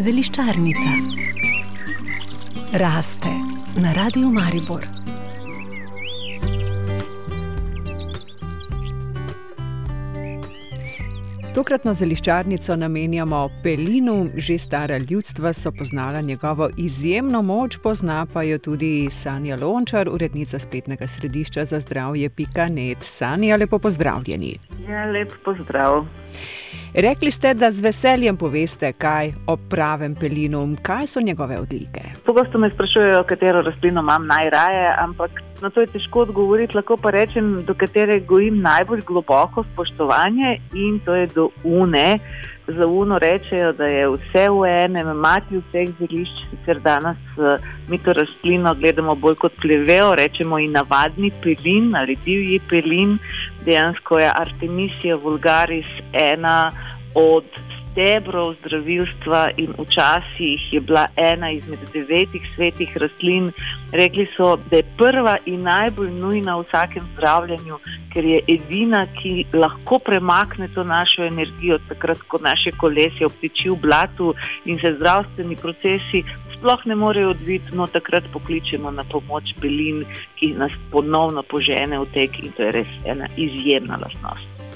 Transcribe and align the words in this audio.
Zeliščarnica 0.00 0.90
raste 2.78 3.32
na 3.82 3.92
radiju 3.92 4.28
Maribor. 4.30 4.84
Tokratno 11.54 11.94
zeliščarnico 11.94 12.76
namenjamo 12.76 13.48
pelinu, 13.62 14.28
že 14.36 14.58
stara 14.58 14.98
ljudstva 14.98 15.52
so 15.52 15.72
poznala 15.72 16.20
njegovo 16.20 16.68
izjemno 16.76 17.42
moč, 17.42 17.78
pozna 17.82 18.26
pa 18.32 18.42
jo 18.42 18.58
tudi 18.58 19.08
Sanja 19.10 19.56
Lončar, 19.56 20.08
urednica 20.08 20.58
spletnega 20.58 21.06
središča 21.06 21.64
za 21.64 21.80
zdravje 21.80 22.28
Pikanet. 22.30 22.98
Sanja, 23.00 23.56
lepo 23.56 23.78
pozdravljeni. 23.78 24.58
Ja, 24.88 25.04
lep 25.04 25.32
pozdrav. 25.44 26.04
Rekli 26.96 27.30
ste, 27.30 27.50
da 27.54 27.68
z 27.70 27.84
veseljem 27.84 28.36
poveste, 28.40 28.88
kaj 28.96 29.34
o 29.52 29.58
pravem 29.70 30.14
pelinu, 30.16 30.62
kaj 30.82 31.06
so 31.06 31.20
njegove 31.20 31.58
odlike. 31.60 32.00
Pogosto 32.24 32.58
me 32.58 32.70
sprašujejo, 32.70 33.24
katero 33.28 33.60
rastlino 33.62 34.00
imam 34.00 34.26
najraje, 34.26 34.94
ampak 34.98 35.30
na 35.60 35.70
to 35.70 35.80
je 35.80 35.86
težko 35.92 36.22
odgovoriti. 36.24 36.76
Lahko 36.76 36.96
pa 36.96 37.10
rečem, 37.10 37.64
do 37.68 37.74
katere 37.74 38.20
gojim 38.20 38.62
najbolj 38.64 39.02
globoko 39.04 39.64
spoštovanje 39.72 40.56
in 40.74 40.96
to 41.04 41.14
je 41.14 41.26
do 41.26 41.50
une. 41.64 42.18
Za 42.66 42.86
uno 42.86 43.18
rečejo, 43.18 43.72
da 43.72 43.86
je 43.86 44.08
vse 44.08 44.48
v 44.50 44.70
enem, 44.72 45.12
mati 45.20 45.60
vseh 45.60 45.92
zelišč, 45.98 46.40
sicer 46.50 46.80
danes 46.80 47.20
eh, 47.36 47.60
mi 47.88 47.98
to 47.98 48.12
rastlino 48.12 48.74
gledamo 48.74 49.14
bolj 49.14 49.36
kot 49.44 49.52
plevejo, 49.62 50.14
rečemo 50.14 50.58
in 50.58 50.72
navadni 50.72 51.30
pelin 51.44 51.92
ali 51.96 52.16
divji 52.24 52.58
pelin. 52.70 53.18
Dejansko 53.66 54.18
je 54.18 54.32
Artemisija 54.34 55.16
vulgaris 55.16 55.88
ena 56.12 56.72
od 57.14 57.44
stebrov 57.96 58.54
zdravilstva 58.60 59.56
in 59.56 59.72
včasih 59.78 60.72
je 60.72 60.80
bila 60.80 61.06
ena 61.16 61.50
izmed 61.50 61.78
devetih 61.92 62.42
svetih 62.54 62.96
rastlin. 62.96 63.52
Rekli 63.92 64.26
so, 64.36 64.56
da 64.70 64.76
je 64.76 64.84
prva 64.98 65.38
in 65.46 65.62
najbolj 65.62 66.10
nujna 66.12 66.58
v 66.58 66.66
vsakem 66.68 67.06
zdravljenju, 67.14 67.78
ker 68.12 68.24
je 68.24 68.40
edina, 68.48 69.06
ki 69.16 69.46
lahko 69.52 69.98
premakne 69.98 70.68
to 70.74 70.84
našo 70.84 71.24
energijo, 71.24 71.78
takrat, 71.88 72.20
ko 72.28 72.38
naše 72.38 72.74
kolesje 72.76 73.26
obtiči 73.26 73.70
v 73.70 73.80
blatu 73.80 74.34
in 74.64 74.78
se 74.80 74.92
zdravstveni 74.98 75.56
procesi. 75.56 76.24
Sploh 76.66 76.86
ne 76.86 76.94
morejo 76.94 77.28
odviti, 77.30 77.76
no 77.78 77.86
takrat 77.86 78.24
pokličemo 78.32 78.90
na 78.90 79.04
pomoč 79.10 79.52
Belin, 79.62 80.00
ki 80.34 80.48
nas 80.58 80.72
ponovno 80.90 81.44
požene 81.46 82.00
v 82.02 82.08
tek, 82.10 82.40
in 82.42 82.50
to 82.56 82.66
je 82.66 82.72
res 82.74 82.96
ena 83.06 83.28
izjemna 83.36 84.00
lastnost. 84.02 84.66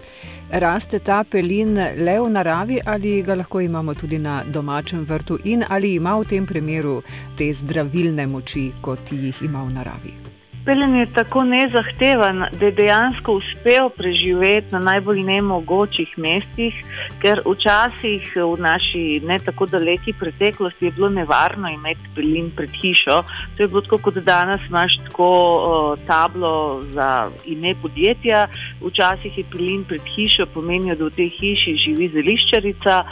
Raste 0.52 1.02
ta 1.02 1.24
pelin 1.27 1.74
le 1.74 2.16
v 2.20 2.30
naravi 2.30 2.78
ali 2.86 3.19
ga 3.27 3.34
lahko 3.34 3.60
imamo 3.60 3.94
tudi 3.98 4.22
na 4.22 4.44
domačem 4.47 5.02
vrtu, 5.02 5.42
in 5.44 5.64
ali 5.69 5.97
ima 5.98 6.14
v 6.14 6.30
tem 6.30 6.47
primeru 6.47 7.00
te 7.34 7.50
zdravilne 7.52 8.27
moči, 8.27 8.70
kot 8.80 9.10
jih 9.10 9.42
ima 9.42 9.66
v 9.66 9.75
naravi? 9.75 10.39
Pelin 10.64 10.94
je 10.94 11.06
tako 11.06 11.44
nezahteven, 11.44 12.44
da 12.58 12.64
je 12.64 12.72
dejansko 12.72 13.33
uspel 13.33 13.89
preživeti 13.97 14.72
na 14.72 14.78
najbolj 14.78 15.22
nemogočih 15.25 16.12
mestih, 16.20 16.77
ker 17.22 17.41
včasih 17.47 18.28
v 18.36 18.61
naši 18.61 19.05
ne 19.25 19.38
tako 19.41 19.66
daleki 19.66 20.12
preteklosti 20.20 20.84
je 20.84 20.92
bilo 20.92 21.08
nevarno 21.08 21.69
imeti 21.72 22.12
pelin 22.14 22.50
pred 22.56 22.70
hišo. 22.83 23.22
To 23.56 23.62
je 23.62 23.69
bilo 23.69 23.81
tako, 23.81 23.98
kot 24.03 24.20
danes 24.25 24.61
imaš 24.69 24.98
tako 25.05 25.97
tablo 26.06 26.83
za 26.92 27.31
ime 27.47 27.75
podjetja. 27.83 28.47
Včasih 28.84 29.38
je 29.38 29.44
pelin 29.53 29.84
pred 29.88 30.05
hišo 30.16 30.47
pomenil, 30.55 30.92
da 30.97 31.08
v 31.08 31.16
tej 31.16 31.33
hiši 31.41 31.77
živi 31.86 32.12
zeliščarica. 32.12 33.05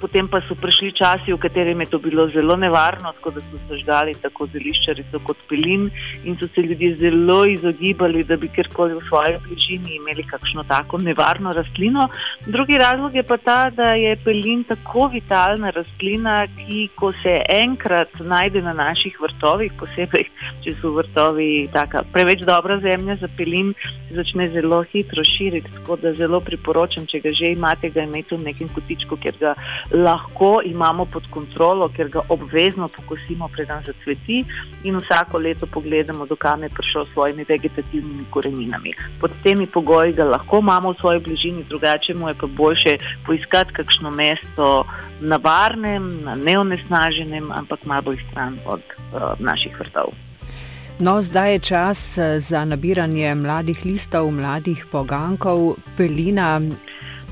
Potem 0.00 0.28
pa 0.28 0.42
so 0.44 0.52
prišli 0.52 0.92
časi, 0.92 1.32
v 1.32 1.40
katerem 1.40 1.80
je 1.80 1.86
to 1.94 1.98
bilo 1.98 2.26
zelo 2.28 2.56
nevarno, 2.56 3.14
tako 3.16 3.30
da 3.38 3.40
so 3.40 3.60
zažgali 3.70 4.12
tako 4.20 4.44
zeliščarico 4.52 5.22
kot 5.24 5.38
pelin 5.48 5.88
in 6.24 6.36
so 6.36 6.48
se 6.52 6.60
ljudje 6.60 6.95
zelo 7.00 7.44
izogibali, 7.46 8.24
da 8.24 8.36
bi 8.36 8.48
kjerkoli 8.48 8.94
v 8.94 9.04
svoji 9.08 9.36
bližini 9.46 9.96
imeli 9.96 10.22
kakšno 10.22 10.64
tako 10.68 10.98
nevarno 10.98 11.52
rastlino. 11.52 12.08
Drugi 12.46 12.78
razlog 12.78 13.14
je 13.14 13.22
pa 13.22 13.36
ta, 13.36 13.70
da 13.70 13.92
je 13.92 14.16
pelin 14.24 14.64
tako 14.64 15.06
vitalna 15.12 15.70
rastlina, 15.70 16.46
ki 16.46 16.88
ko 16.94 17.12
se 17.22 17.40
enkrat 17.48 18.10
najde 18.20 18.62
na 18.62 18.72
naših 18.72 19.20
vrtovih, 19.20 19.72
posebej 19.78 20.26
če 20.64 20.74
so 20.80 20.90
vrtovi 20.96 21.68
taka 21.72 22.02
preveč 22.12 22.42
dobra 22.46 22.78
zemlja 22.80 23.16
za 23.20 23.28
pelin, 23.36 23.72
začne 24.10 24.48
zelo 24.54 24.82
hitro 24.92 25.24
širiti. 25.24 25.70
Tako 25.76 25.96
da 26.02 26.12
zelo 26.14 26.40
priporočam, 26.40 27.06
če 27.06 27.20
ga 27.20 27.32
že 27.36 27.52
imate, 27.54 27.90
ga 27.90 28.06
imeti 28.06 28.34
v 28.34 28.42
nekem 28.48 28.68
kotičku, 28.74 29.18
ker 29.22 29.36
ga 29.40 29.54
lahko 29.92 30.60
imamo 30.64 31.04
pod 31.04 31.28
kontrolo, 31.30 31.88
ker 31.96 32.10
ga 32.12 32.24
obvezno 32.28 32.88
pokosimo, 32.88 33.48
preden 33.54 33.84
zacveti 33.86 34.42
in 34.84 34.98
vsako 34.98 35.38
leto 35.38 35.66
pogledamo, 35.66 36.26
dokam 36.26 36.62
je 36.62 36.68
prišel 36.68 36.85
s 36.92 37.12
svojimi 37.12 37.44
vegetativnimi 37.48 38.24
koreninami. 38.30 38.92
Pod 39.20 39.30
temi 39.42 39.66
pogoji 39.66 40.12
ga 40.12 40.24
lahko 40.24 40.58
imamo 40.58 40.92
v 40.92 41.00
svoji 41.00 41.20
bližini, 41.20 41.64
drugače 41.68 42.14
mu 42.14 42.28
je 42.28 42.34
pa 42.34 42.46
boljše 42.46 42.96
poiskati 43.26 43.72
kakšno 43.72 44.10
mesto 44.10 44.84
na 45.20 45.36
varnem, 45.36 46.22
na 46.24 46.34
neonesnaženem, 46.34 47.52
ampak 47.52 47.84
malo 47.84 48.02
bolj 48.02 48.22
stran 48.30 48.58
od 48.66 48.80
uh, 48.80 49.20
naših 49.38 49.80
vrtov. 49.80 50.14
No, 50.98 51.22
zdaj 51.22 51.52
je 51.52 51.58
čas 51.58 52.18
eh, 52.18 52.40
za 52.40 52.64
nabiranje 52.64 53.34
mladih 53.34 53.84
listov, 53.84 54.30
mladih 54.32 54.86
pogankov, 54.92 55.76
pelina. 55.96 56.60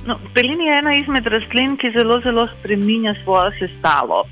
No, 0.06 0.18
pelin 0.34 0.60
je 0.60 0.78
ena 0.78 0.92
izmed 0.96 1.26
rastlin, 1.26 1.78
ki 1.80 1.94
zelo, 1.96 2.20
zelo 2.20 2.44
spremenja 2.58 3.14
svojo 3.24 3.52
sestavo 3.58 4.26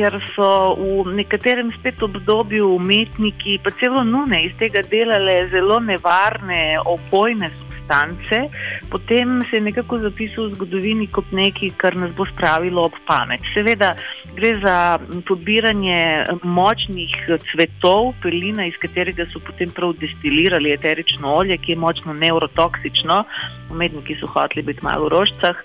ker 0.00 0.16
so 0.32 0.50
v 0.80 1.12
nekaterem 1.18 1.68
spet 1.76 2.00
obdobju 2.02 2.70
umetniki, 2.78 3.58
pa 3.60 3.72
celo 3.76 4.00
nune 4.04 4.46
iz 4.46 4.54
tega 4.56 4.80
delale 4.88 5.42
zelo 5.52 5.76
nevarne, 5.84 6.80
opojne 6.88 7.50
substance, 7.90 8.50
potem 8.90 9.42
se 9.50 9.56
je 9.56 9.60
nekako 9.60 9.98
zapisal 9.98 10.48
v 10.48 10.54
zgodovini 10.54 11.06
kot 11.06 11.32
nekaj, 11.32 11.70
kar 11.76 11.96
nas 11.96 12.10
bo 12.14 12.26
spravilo 12.26 12.86
ob 12.86 12.94
pamet. 13.06 13.40
Seveda 13.54 13.96
gre 14.34 14.58
za 14.62 14.98
pobiranje 15.26 16.26
močnih 16.42 17.14
cvetov, 17.50 18.14
pelina, 18.22 18.66
iz 18.66 18.78
katerega 18.80 19.26
so 19.32 19.42
potem 19.42 19.70
prav 19.70 19.94
destilirali 19.98 20.72
eterično 20.72 21.34
olje, 21.34 21.58
ki 21.58 21.72
je 21.72 21.78
močno 21.78 22.14
neurotoksično. 22.14 23.24
Umetniki 23.70 24.16
so 24.18 24.26
hoteli 24.26 24.64
biti 24.66 24.82
malo 24.82 25.06
v 25.06 25.14
rožcah, 25.14 25.58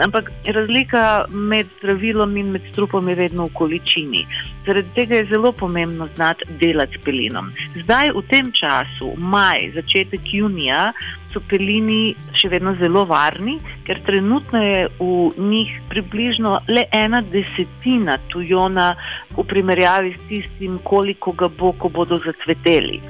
ampak 0.00 0.30
razlika 0.46 1.26
med 1.28 1.68
zdravilom 1.78 2.36
in 2.36 2.52
med 2.56 2.64
strupom 2.72 3.08
je 3.08 3.14
vedno 3.14 3.48
v 3.48 3.54
količini. 3.54 4.24
Zaradi 4.66 4.88
tega 4.94 5.20
je 5.20 5.26
zelo 5.32 5.52
pomembno 5.52 6.08
znati 6.16 6.44
delati 6.60 6.98
s 6.98 7.04
pelinom. 7.04 7.52
Zdaj, 7.82 8.12
v 8.16 8.22
tem 8.28 8.52
času, 8.52 9.12
maj, 9.16 9.70
začetek 9.74 10.32
junija, 10.32 10.92
so 11.32 11.40
pelini 11.50 12.14
še 12.38 12.50
vedno 12.52 12.74
zelo 12.80 13.04
varni, 13.08 13.58
ker 13.86 14.00
trenutno 14.06 14.62
je 14.62 14.82
v 14.98 15.46
njih 15.50 15.72
približno 15.90 16.58
le 16.68 16.86
ena 16.92 17.22
desetina 17.22 18.18
tujona 18.32 18.92
v 19.36 19.46
primerjavi 19.46 20.14
s 20.16 20.28
tistim, 20.28 20.78
koliko 20.84 21.32
ga 21.32 21.48
bo, 21.48 21.72
ko 21.72 21.88
bodo 21.88 22.20
zacveteli. 22.24 23.00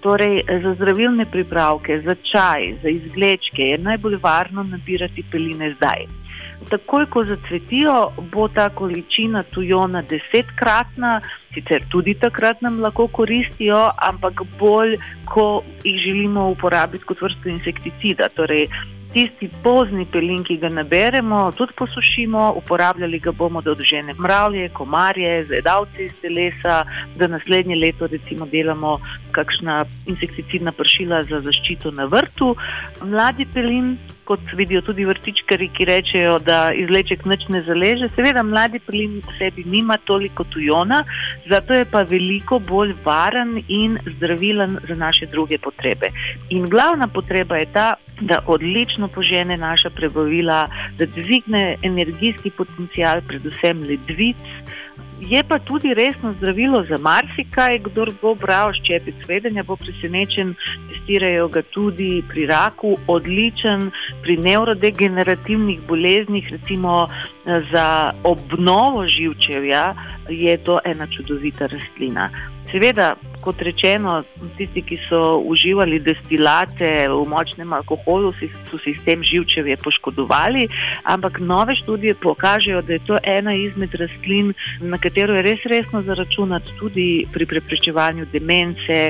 Torej, 0.00 0.40
za 0.62 0.74
zdravilne 0.78 1.26
pripravke, 1.28 2.00
za 2.06 2.14
čaj, 2.14 2.70
za 2.82 2.88
izvlečke 2.88 3.72
je 3.74 3.82
najbolj 3.84 4.16
varno 4.22 4.64
nabirati 4.64 5.24
peline 5.32 5.74
zdaj. 5.76 6.19
Takoj, 6.68 7.06
ko 7.06 7.24
zacvetijo, 7.24 8.12
bo 8.32 8.48
ta 8.48 8.68
količina 8.68 9.42
tujona 9.42 10.02
desetkratna, 10.02 11.20
sicer 11.54 11.82
tudi 11.90 12.14
takrat 12.14 12.62
nam 12.62 12.80
lahko 12.80 13.08
koristijo, 13.08 13.90
ampak 13.96 14.42
bolj, 14.58 14.96
ko 15.24 15.62
jih 15.84 16.00
želimo 16.04 16.48
uporabiti 16.50 17.04
kot 17.04 17.22
vrsto 17.22 17.48
insekticida. 17.48 18.28
Torej, 18.34 18.68
tisti 19.12 19.48
pozni 19.62 20.04
pelin, 20.12 20.44
ki 20.46 20.56
ga 20.62 20.68
naberemo, 20.68 21.40
tudi 21.58 21.74
posušimo, 21.78 22.52
uporabljali 22.60 23.18
ga 23.18 23.32
bomo, 23.32 23.62
da 23.62 23.72
odžene 23.72 24.14
mravlje, 24.18 24.68
komarje, 24.68 25.44
zedavce 25.50 26.04
iz 26.06 26.14
telesa, 26.22 26.84
da 27.16 27.26
naslednje 27.26 27.76
leto 27.76 28.06
recimo 28.06 28.46
delamo 28.46 28.98
kakšna 29.32 29.84
insekticidna 30.06 30.72
pršila 30.72 31.24
za 31.24 31.40
zaščito 31.40 31.90
na 31.90 32.04
vrtu. 32.04 32.54
Mladi 33.02 33.46
pelin 33.54 33.96
kot 34.30 34.52
vidijo 34.54 34.80
tudi 34.86 35.04
vrtičkari, 35.04 35.66
ki 35.74 35.84
rečejo, 35.88 36.36
da 36.46 36.58
izleček 36.78 37.24
nič 37.26 37.48
ne 37.50 37.64
zaleže. 37.66 38.06
Seveda, 38.14 38.44
mladi 38.46 38.78
plin 38.86 39.16
v 39.26 39.34
sebi 39.38 39.64
nima 39.66 39.96
toliko 40.06 40.46
tujona, 40.54 41.00
zato 41.50 41.74
je 41.74 41.88
pa 41.90 42.04
veliko 42.06 42.60
bolj 42.62 42.94
varen 43.04 43.56
in 43.66 43.98
zdravilen 44.06 44.78
za 44.86 44.94
naše 44.94 45.26
druge 45.34 45.58
potrebe. 45.58 46.12
In 46.54 46.68
glavna 46.70 47.10
potreba 47.10 47.58
je 47.58 47.66
ta, 47.74 47.88
da 48.20 48.40
odlično 48.46 49.08
požene 49.08 49.56
naša 49.56 49.90
prebavila, 49.90 50.68
da 50.98 51.06
dvigne 51.06 51.76
energijski 51.82 52.50
potencial, 52.50 53.20
predvsem 53.28 53.82
ledvic. 53.82 54.36
Je 55.20 55.42
pa 55.44 55.58
tudi 55.58 55.94
resno 55.94 56.32
zdravilo 56.32 56.84
za 56.88 56.98
marsikaj, 56.98 57.78
kdo 57.78 58.06
bo 58.22 58.34
bral 58.34 58.72
ščepec 58.72 59.26
vedenja, 59.28 59.62
bo 59.62 59.76
presenečen. 59.76 60.54
Testirajo 60.88 61.48
ga 61.48 61.62
tudi 61.62 62.22
pri 62.28 62.46
raku, 62.46 62.94
odličen 63.06 63.90
pri 64.22 64.36
neurodegenerativnih 64.36 65.80
boleznih, 65.88 66.48
recimo 66.50 67.08
eh, 67.08 67.60
za 67.72 68.12
obnovo 68.24 69.04
živčevja, 69.06 69.94
je 70.28 70.56
to 70.64 70.80
ena 70.84 71.06
čudovita 71.06 71.66
rastlina. 71.66 72.30
Seveda, 72.72 73.14
kot 73.40 73.62
rečeno, 73.62 74.22
tisti, 74.58 74.82
ki 74.82 74.98
so 75.08 75.40
uživali 75.48 76.00
destilate 76.00 77.08
v 77.08 77.20
močnem 77.28 77.72
alkoholu, 77.72 78.32
so 78.70 78.78
si 78.84 78.94
s 78.94 79.04
tem 79.04 79.24
živčevje 79.24 79.76
poškodovali, 79.84 80.68
ampak 81.04 81.40
nove 81.40 81.76
študije 81.82 82.14
pokažejo, 82.22 82.82
da 82.82 82.92
je 82.92 83.04
to 83.06 83.18
ena 83.22 83.54
izmed 83.54 83.94
rastlin, 83.94 84.52
na 84.80 84.98
katero 84.98 85.36
je 85.36 85.42
res 85.42 85.64
resno 85.66 86.02
zaračunati 86.02 86.76
tudi 86.78 87.26
pri 87.32 87.46
preprečevanju 87.46 88.26
demence, 88.32 89.00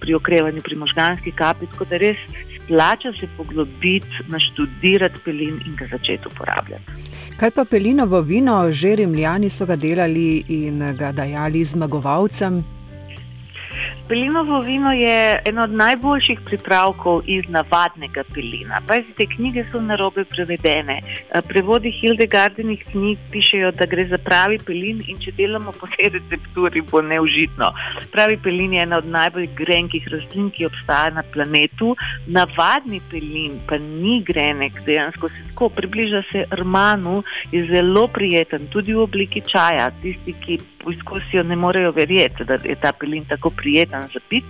pri 0.00 0.14
okrevanju 0.14 0.62
pri 0.62 0.76
možganskih 0.76 1.34
kapic, 1.34 1.70
tako 1.72 1.84
da 1.90 2.00
res 2.00 2.18
splača 2.56 3.12
se 3.20 3.26
poglobiti, 3.36 4.06
naštudirati 4.28 5.20
pelin 5.24 5.60
in 5.66 5.76
ga 5.76 5.86
začeti 5.90 6.28
uporabljati. 6.30 7.10
Kaj 7.36 7.50
pa 7.50 7.64
pelinovo 7.64 8.20
vino, 8.20 8.70
že 8.70 8.96
rimljani 8.96 9.50
so 9.50 9.66
ga 9.66 9.76
delali 9.76 10.44
in 10.48 10.78
ga 10.98 11.12
dajali 11.12 11.64
zmagovalcem? 11.64 12.79
Pelinovo 14.10 14.58
vino 14.60 14.92
je 14.92 15.42
eno 15.46 15.62
od 15.62 15.70
najboljših 15.70 16.40
pripravkov 16.44 17.20
iz 17.26 17.44
navadnega 17.48 18.24
pelina. 18.34 18.80
Pazite, 18.86 19.26
knjige 19.36 19.62
so 19.70 19.80
narobe 19.80 20.24
prevedene. 20.24 20.96
Eh, 20.98 21.42
prevodi 21.48 21.92
Hildegardinih 21.94 22.82
knjig 22.90 23.18
pišejo, 23.30 23.70
da 23.78 23.86
gre 23.86 24.08
za 24.10 24.18
pravi 24.18 24.58
pelin 24.66 25.04
in 25.06 25.20
če 25.22 25.30
delamo 25.38 25.70
po 25.78 25.86
tej 25.94 26.10
recepturi, 26.16 26.82
bo 26.90 27.02
neužitno. 27.06 27.70
Pravi 28.10 28.40
pelin 28.42 28.74
je 28.74 28.82
ena 28.82 28.98
od 28.98 29.06
najbolj 29.06 29.46
grenkih 29.62 30.08
rastlin, 30.10 30.50
ki 30.50 30.66
obstaja 30.66 31.14
na 31.14 31.22
planetu. 31.22 31.94
Navadni 32.26 32.98
pelin 33.12 33.60
pa 33.70 33.78
ni 33.78 34.18
grenek, 34.26 34.82
dejansko 34.90 35.30
se 35.36 35.49
tako 35.60 35.68
približa 35.68 36.22
se 36.32 36.44
rmanu, 36.50 37.22
je 37.52 37.66
zelo 37.66 38.06
prijeten, 38.06 38.66
tudi 38.72 38.94
v 38.94 39.02
obliki 39.02 39.42
čaja. 39.44 39.90
Tisti, 40.02 40.32
ki 40.32 40.58
poizkusijo, 40.84 41.42
ne 41.42 41.56
morejo 41.56 41.92
verjeti, 41.92 42.44
da 42.44 42.56
je 42.64 42.74
ta 42.80 42.92
pelin 42.92 43.24
tako 43.28 43.50
prijeten 43.50 44.08
za 44.12 44.20
pit. 44.28 44.44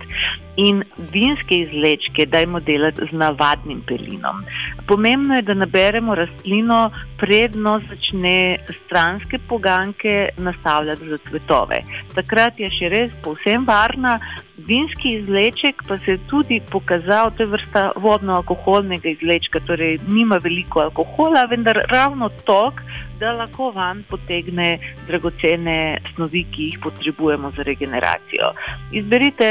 In 0.59 0.83
vinske 1.13 1.61
izlečke 1.63 2.25
dajmo 2.27 2.59
delati 2.59 3.05
z 3.07 3.15
navadnim 3.15 3.81
pelinom. 3.87 4.43
Pomembno 4.87 5.35
je, 5.35 5.45
da 5.47 5.53
naberemo 5.53 6.15
rastlino, 6.15 6.91
predno 7.17 7.79
začne 7.89 8.57
stranske 8.85 9.39
poganke 9.47 10.29
nastavljati 10.37 11.07
za 11.07 11.17
cvetove. 11.29 11.79
Takrat 12.15 12.59
je 12.59 12.69
še 12.75 12.89
res 12.91 13.13
povsem 13.23 13.63
varna. 13.65 14.19
Vinski 14.67 15.15
izleček 15.21 15.83
pa 15.87 15.97
se 16.05 16.17
je 16.17 16.23
tudi 16.29 16.59
pokazal, 16.71 17.31
da 17.37 17.43
je 17.43 17.53
vrsta 17.53 17.85
vodno-alkoholnega 17.95 19.09
izlečka, 19.15 19.63
torej 19.65 19.97
nima 20.07 20.37
veliko 20.43 20.83
alkohola, 20.83 21.47
vendar 21.49 21.79
ravno 21.89 22.29
tok, 22.45 22.83
da 23.21 23.31
lahko 23.37 23.69
van 23.75 24.01
potegne 24.09 24.79
dragocene 25.07 25.77
snovi, 26.15 26.43
ki 26.53 26.69
jih 26.71 26.79
potrebujemo 26.81 27.51
za 27.55 27.65
regeneracijo. 27.67 28.49
Izberite, 28.97 29.49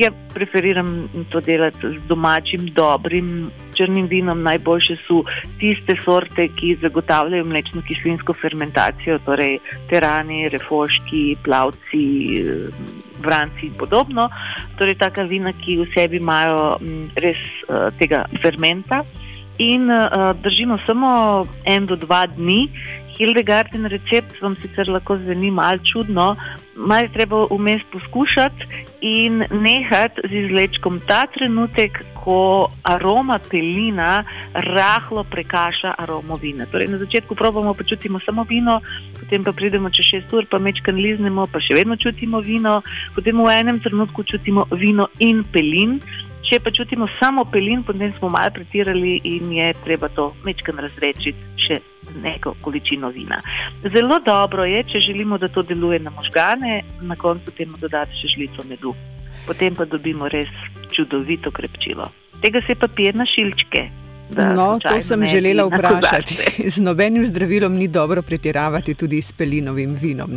jaz 0.00 0.16
preferiram 0.34 0.92
to 1.30 1.40
delati 1.44 1.92
z 1.92 2.00
domačim, 2.08 2.66
dobrim 2.76 3.50
črnim 3.76 4.08
vinom. 4.08 4.42
Najboljše 4.42 4.96
so 5.04 5.22
tiste 5.60 5.96
sorte, 6.04 6.48
ki 6.56 6.78
zagotavljajo 6.80 7.44
mlečno-kislinsko 7.52 8.36
fermentacijo, 8.40 9.18
torej 9.28 9.58
terani, 9.92 10.48
refoški, 10.48 11.24
plavci. 11.44 12.04
Vranci 13.22 13.68
in 13.68 13.74
podobno, 13.78 14.24
torej 14.80 14.96
taka 14.98 15.22
vina, 15.30 15.52
ki 15.54 15.76
v 15.78 15.84
sebi 15.94 16.18
imajo 16.18 16.80
res 17.22 17.38
uh, 17.68 17.92
tega 17.94 18.24
fermenta, 18.42 19.04
in 19.62 19.86
uh, 19.90 20.32
držimo 20.42 20.78
samo 20.86 21.46
en 21.64 21.86
do 21.86 21.96
dva 21.96 22.24
dni, 22.26 22.66
Hildegarden 23.22 23.86
recept 23.86 24.40
vam 24.42 24.56
sicer 24.58 24.88
lahko 24.90 25.14
zveni 25.16 25.50
malo 25.54 25.78
čudno, 25.86 26.32
malo 26.74 27.08
treba 27.14 27.44
vmes 27.50 27.84
poskušati 27.92 28.66
in 29.00 29.44
nehati 29.50 30.26
z 30.28 30.40
izlečkom 30.46 30.98
ta 31.06 31.26
trenutek, 31.30 32.02
ko 32.24 32.70
aroma 32.86 33.38
pelina 33.50 34.24
rahlo 34.54 35.24
prekaša 35.24 35.94
aromo 35.98 36.36
vina. 36.36 36.66
Torej, 36.70 36.90
na 36.90 36.98
začetku 36.98 37.34
probamo 37.34 37.74
počutiti 37.74 38.10
samo 38.26 38.46
vino, 38.48 38.80
potem 39.20 39.44
pa 39.44 39.52
pridemo 39.52 39.90
čez 39.90 40.06
šest 40.10 40.34
ur, 40.34 40.46
pa 40.50 40.58
mečkan 40.58 40.98
liznemo, 40.98 41.46
pa 41.46 41.62
še 41.62 41.78
vedno 41.78 41.96
čutimo 41.96 42.40
vino, 42.40 42.80
potem 43.14 43.38
v 43.38 43.54
enem 43.54 43.78
trenutku 43.82 44.22
čutimo 44.22 44.66
vino 44.70 45.08
in 45.18 45.44
pelin. 45.44 45.98
Če 46.42 46.58
pa 46.60 46.70
čutimo 46.74 47.06
samo 47.18 47.44
pelin, 47.44 47.84
potem 47.86 48.12
smo 48.18 48.28
malo 48.28 48.50
pretirali 48.54 49.20
in 49.24 49.52
je 49.52 49.72
treba 49.84 50.08
to 50.08 50.32
mečkan 50.44 50.78
razrečiti 50.82 51.38
še 51.62 51.78
neko 52.22 52.56
količino 52.60 53.08
vina. 53.14 53.38
Zelo 53.92 54.18
dobro 54.26 54.64
je, 54.64 54.82
če 54.90 55.00
želimo, 55.06 55.38
da 55.38 55.48
to 55.48 55.62
deluje 55.62 56.00
na 56.02 56.10
možgane, 56.10 56.82
na 57.00 57.16
koncu 57.16 57.54
temu 57.56 57.78
dodati 57.80 58.18
še 58.20 58.34
žlico 58.36 58.66
medu. 58.68 58.94
Potem 59.46 59.74
pa 59.74 59.86
dobimo 59.86 60.28
res 60.28 60.50
čudovito 60.92 61.50
krepčilo. 61.50 62.10
Tega 62.42 62.60
se 62.66 62.74
pa 62.74 62.88
pije 62.88 63.14
na 63.14 63.26
šilčke. 63.26 63.88
No, 64.32 64.78
to 64.80 65.00
sem 65.00 65.26
želela 65.26 65.66
vprašati. 65.68 66.36
Z 66.74 66.80
nobenim 66.80 67.26
zdravilom 67.26 67.74
ni 67.74 67.88
dobro 67.88 68.22
pretiravati, 68.22 68.94
tudi 68.94 69.22
s 69.22 69.32
pelinovim 69.32 69.94
vinom. 70.00 70.30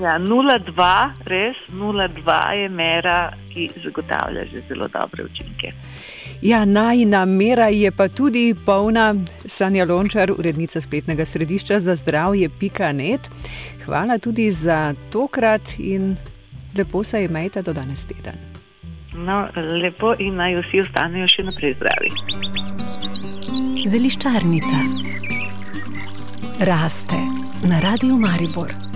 Ja, 0.00 0.18
0,2, 0.18 1.10
res 1.28 1.56
0,2 1.68 2.52
je 2.56 2.68
mera, 2.68 3.32
ki 3.52 3.70
zagotavlja 3.84 4.46
že 4.48 4.62
zelo 4.68 4.88
dobre 4.88 5.24
učinke. 5.24 5.72
Ja, 6.42 6.64
najna 6.64 7.24
mera 7.24 7.68
je 7.68 7.90
pa 7.92 8.08
tudi 8.08 8.54
polna. 8.66 9.14
Sanja 9.44 9.84
Lončar, 9.84 10.32
urednica 10.32 10.80
spletnega 10.80 11.24
središča 11.24 11.80
za 11.80 11.94
zdravje 11.94 12.48
Pika.net. 12.48 13.28
Hvala 13.84 14.18
tudi 14.18 14.50
za 14.50 14.94
tokrat 15.12 15.78
in 15.78 16.16
lepo 16.78 17.04
se 17.04 17.24
imejte 17.24 17.62
do 17.62 17.72
danes 17.72 18.04
teden. 18.04 18.38
No, 19.12 19.48
lepo 19.82 20.14
in 20.18 20.36
naj 20.40 20.62
vsi 20.62 20.80
ostanejo 20.80 21.28
še 21.28 21.44
naprej 21.44 21.74
zdravi. 21.76 22.10
Zeliščarnica 23.90 24.80
raste 26.64 27.20
na 27.68 27.80
radiju 27.80 28.16
Maribor. 28.16 28.89